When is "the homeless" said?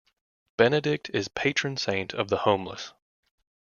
2.29-2.91